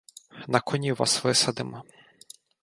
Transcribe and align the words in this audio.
На 0.47 0.59
коні 0.59 0.91
вас 0.93 1.23
висадимо. 1.23 1.83